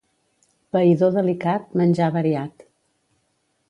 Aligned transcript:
Païdor 0.75 1.13
delicat, 1.19 1.69
menjar 1.83 2.11
variat. 2.19 2.69